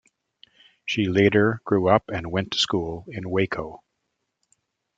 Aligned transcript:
She 0.83 1.05
later 1.05 1.61
grew 1.63 1.87
up 1.87 2.05
and 2.11 2.31
went 2.31 2.53
to 2.53 2.57
school 2.57 3.05
in 3.07 3.29
Waco. 3.29 3.83